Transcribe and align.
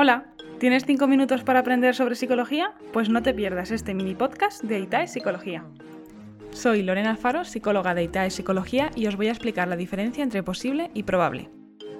Hola, 0.00 0.26
¿tienes 0.60 0.84
5 0.84 1.08
minutos 1.08 1.42
para 1.42 1.58
aprender 1.58 1.92
sobre 1.92 2.14
psicología? 2.14 2.70
Pues 2.92 3.08
no 3.08 3.20
te 3.20 3.34
pierdas 3.34 3.72
este 3.72 3.94
mini 3.94 4.14
podcast 4.14 4.62
de 4.62 4.78
ITAE 4.78 5.08
Psicología. 5.08 5.64
Soy 6.52 6.84
Lorena 6.84 7.10
Alfaro, 7.10 7.44
psicóloga 7.44 7.96
de 7.96 8.04
ITAE 8.04 8.30
Psicología 8.30 8.92
y 8.94 9.08
os 9.08 9.16
voy 9.16 9.26
a 9.26 9.32
explicar 9.32 9.66
la 9.66 9.74
diferencia 9.74 10.22
entre 10.22 10.44
posible 10.44 10.92
y 10.94 11.02
probable. 11.02 11.50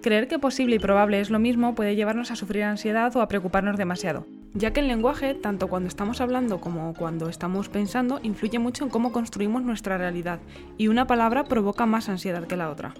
Creer 0.00 0.26
que 0.26 0.38
posible 0.38 0.76
y 0.76 0.78
probable 0.78 1.20
es 1.20 1.28
lo 1.28 1.38
mismo 1.38 1.74
puede 1.74 1.94
llevarnos 1.94 2.30
a 2.30 2.36
sufrir 2.36 2.62
ansiedad 2.62 3.14
o 3.14 3.20
a 3.20 3.28
preocuparnos 3.28 3.76
demasiado, 3.76 4.26
ya 4.54 4.72
que 4.72 4.80
el 4.80 4.88
lenguaje, 4.88 5.34
tanto 5.34 5.68
cuando 5.68 5.88
estamos 5.88 6.22
hablando 6.22 6.62
como 6.62 6.94
cuando 6.94 7.28
estamos 7.28 7.68
pensando, 7.68 8.20
influye 8.22 8.58
mucho 8.58 8.84
en 8.84 8.90
cómo 8.90 9.12
construimos 9.12 9.64
nuestra 9.64 9.98
realidad, 9.98 10.40
y 10.78 10.88
una 10.88 11.06
palabra 11.06 11.44
provoca 11.44 11.84
más 11.84 12.08
ansiedad 12.08 12.46
que 12.46 12.56
la 12.56 12.70
otra. 12.70 12.94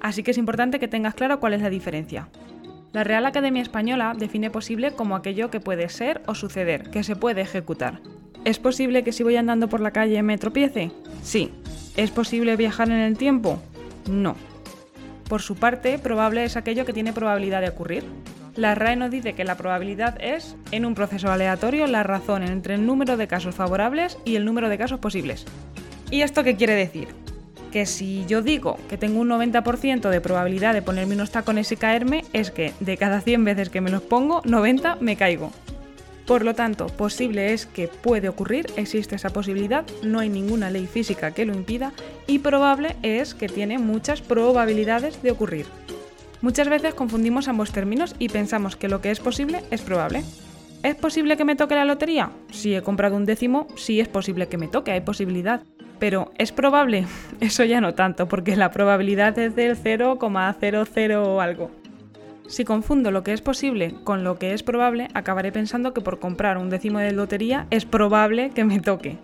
Así 0.00 0.22
que 0.22 0.30
es 0.30 0.38
importante 0.38 0.78
que 0.78 0.86
tengas 0.86 1.16
claro 1.16 1.40
cuál 1.40 1.54
es 1.54 1.62
la 1.62 1.68
diferencia. 1.68 2.28
La 2.92 3.04
Real 3.04 3.24
Academia 3.24 3.62
Española 3.62 4.14
define 4.18 4.50
posible 4.50 4.92
como 4.92 5.14
aquello 5.14 5.48
que 5.48 5.60
puede 5.60 5.88
ser 5.88 6.22
o 6.26 6.34
suceder, 6.34 6.90
que 6.90 7.04
se 7.04 7.14
puede 7.14 7.40
ejecutar. 7.40 8.00
¿Es 8.44 8.58
posible 8.58 9.04
que 9.04 9.12
si 9.12 9.22
voy 9.22 9.36
andando 9.36 9.68
por 9.68 9.80
la 9.80 9.92
calle 9.92 10.22
me 10.24 10.38
tropiece? 10.38 10.90
Sí. 11.22 11.52
¿Es 11.96 12.10
posible 12.10 12.56
viajar 12.56 12.88
en 12.88 12.98
el 12.98 13.16
tiempo? 13.16 13.60
No. 14.10 14.34
Por 15.28 15.40
su 15.40 15.54
parte, 15.54 15.98
probable 15.98 16.44
es 16.44 16.56
aquello 16.56 16.84
que 16.84 16.92
tiene 16.92 17.12
probabilidad 17.12 17.60
de 17.60 17.68
ocurrir. 17.68 18.04
La 18.56 18.74
RAE 18.74 18.96
nos 18.96 19.12
dice 19.12 19.34
que 19.34 19.44
la 19.44 19.56
probabilidad 19.56 20.20
es, 20.20 20.56
en 20.72 20.84
un 20.84 20.96
proceso 20.96 21.30
aleatorio, 21.30 21.86
la 21.86 22.02
razón 22.02 22.42
entre 22.42 22.74
el 22.74 22.86
número 22.86 23.16
de 23.16 23.28
casos 23.28 23.54
favorables 23.54 24.18
y 24.24 24.34
el 24.34 24.44
número 24.44 24.68
de 24.68 24.78
casos 24.78 24.98
posibles. 24.98 25.46
¿Y 26.10 26.22
esto 26.22 26.42
qué 26.42 26.56
quiere 26.56 26.74
decir? 26.74 27.19
Que 27.70 27.86
si 27.86 28.24
yo 28.26 28.42
digo 28.42 28.78
que 28.88 28.98
tengo 28.98 29.20
un 29.20 29.28
90% 29.28 30.10
de 30.10 30.20
probabilidad 30.20 30.74
de 30.74 30.82
ponerme 30.82 31.14
unos 31.14 31.30
tacones 31.30 31.72
y 31.72 31.76
caerme, 31.76 32.24
es 32.32 32.50
que 32.50 32.72
de 32.80 32.96
cada 32.96 33.20
100 33.20 33.44
veces 33.44 33.70
que 33.70 33.80
me 33.80 33.90
los 33.90 34.02
pongo, 34.02 34.42
90 34.44 34.96
me 35.00 35.16
caigo. 35.16 35.52
Por 36.26 36.44
lo 36.44 36.54
tanto, 36.54 36.86
posible 36.86 37.52
es 37.52 37.66
que 37.66 37.88
puede 37.88 38.28
ocurrir, 38.28 38.66
existe 38.76 39.16
esa 39.16 39.30
posibilidad, 39.30 39.84
no 40.02 40.20
hay 40.20 40.28
ninguna 40.28 40.70
ley 40.70 40.86
física 40.86 41.32
que 41.32 41.44
lo 41.44 41.54
impida, 41.54 41.92
y 42.26 42.38
probable 42.38 42.94
es 43.02 43.34
que 43.34 43.48
tiene 43.48 43.78
muchas 43.78 44.20
probabilidades 44.20 45.22
de 45.22 45.32
ocurrir. 45.32 45.66
Muchas 46.40 46.68
veces 46.68 46.94
confundimos 46.94 47.48
ambos 47.48 47.72
términos 47.72 48.14
y 48.18 48.28
pensamos 48.28 48.76
que 48.76 48.88
lo 48.88 49.00
que 49.00 49.10
es 49.10 49.20
posible 49.20 49.62
es 49.70 49.82
probable. 49.82 50.22
¿Es 50.82 50.94
posible 50.94 51.36
que 51.36 51.44
me 51.44 51.56
toque 51.56 51.74
la 51.74 51.84
lotería? 51.84 52.30
Si 52.50 52.74
he 52.74 52.80
comprado 52.80 53.16
un 53.16 53.26
décimo, 53.26 53.66
sí 53.76 54.00
es 54.00 54.08
posible 54.08 54.48
que 54.48 54.56
me 54.56 54.68
toque, 54.68 54.92
hay 54.92 55.02
posibilidad. 55.02 55.62
Pero 56.00 56.32
¿es 56.38 56.50
probable? 56.50 57.06
Eso 57.40 57.62
ya 57.62 57.80
no 57.80 57.94
tanto, 57.94 58.26
porque 58.26 58.56
la 58.56 58.72
probabilidad 58.72 59.38
es 59.38 59.54
del 59.54 59.76
0,00 59.76 61.24
o 61.24 61.40
algo. 61.40 61.70
Si 62.48 62.64
confundo 62.64 63.12
lo 63.12 63.22
que 63.22 63.32
es 63.32 63.42
posible 63.42 63.94
con 64.02 64.24
lo 64.24 64.36
que 64.36 64.54
es 64.54 64.64
probable, 64.64 65.06
acabaré 65.14 65.52
pensando 65.52 65.94
que 65.94 66.00
por 66.00 66.18
comprar 66.18 66.58
un 66.58 66.68
décimo 66.68 66.98
de 66.98 67.12
lotería 67.12 67.68
es 67.70 67.84
probable 67.84 68.50
que 68.50 68.64
me 68.64 68.80
toque. 68.80 69.18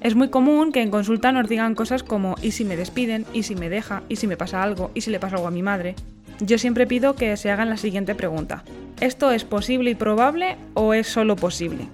Es 0.00 0.14
muy 0.14 0.30
común 0.30 0.72
que 0.72 0.80
en 0.80 0.90
consulta 0.90 1.32
nos 1.32 1.48
digan 1.48 1.74
cosas 1.74 2.02
como 2.02 2.36
¿y 2.40 2.52
si 2.52 2.64
me 2.64 2.76
despiden? 2.76 3.26
¿y 3.34 3.42
si 3.42 3.56
me 3.56 3.68
deja? 3.68 4.04
¿y 4.08 4.16
si 4.16 4.26
me 4.26 4.38
pasa 4.38 4.62
algo? 4.62 4.90
¿y 4.94 5.02
si 5.02 5.10
le 5.10 5.20
pasa 5.20 5.36
algo 5.36 5.48
a 5.48 5.50
mi 5.50 5.62
madre? 5.62 5.96
Yo 6.40 6.56
siempre 6.56 6.86
pido 6.86 7.14
que 7.14 7.36
se 7.36 7.50
hagan 7.50 7.68
la 7.68 7.76
siguiente 7.76 8.14
pregunta. 8.14 8.62
¿Esto 9.00 9.32
es 9.32 9.44
posible 9.44 9.90
y 9.90 9.94
probable 9.94 10.56
o 10.72 10.94
es 10.94 11.08
solo 11.08 11.36
posible? 11.36 11.88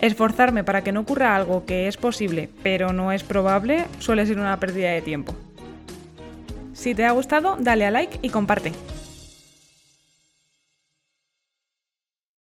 Esforzarme 0.00 0.64
para 0.64 0.82
que 0.82 0.92
no 0.92 1.00
ocurra 1.00 1.34
algo 1.34 1.64
que 1.64 1.88
es 1.88 1.96
posible 1.96 2.48
pero 2.62 2.92
no 2.92 3.12
es 3.12 3.22
probable 3.22 3.86
suele 3.98 4.26
ser 4.26 4.38
una 4.38 4.58
pérdida 4.60 4.90
de 4.90 5.02
tiempo. 5.02 5.34
Si 6.74 6.94
te 6.94 7.04
ha 7.04 7.10
gustado, 7.12 7.56
dale 7.58 7.86
a 7.86 7.90
like 7.90 8.18
y 8.20 8.28
comparte. 8.28 8.72